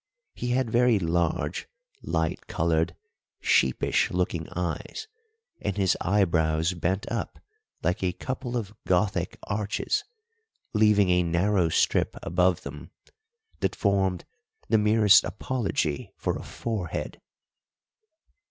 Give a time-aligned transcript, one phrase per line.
[0.33, 1.67] He had very large,
[2.01, 2.95] light coloured,
[3.39, 5.07] sheepish looking eyes,
[5.61, 7.37] and his eyebrows bent up
[7.83, 10.03] like a couple of Gothic arches,
[10.73, 12.89] leaving a narrow strip above them
[13.59, 14.25] that formed
[14.69, 17.21] the merest apology for a forehead.